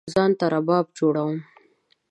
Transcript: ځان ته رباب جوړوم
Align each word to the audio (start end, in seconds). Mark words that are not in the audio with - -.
ځان 0.13 0.31
ته 0.39 0.45
رباب 0.53 0.85
جوړوم 0.97 1.35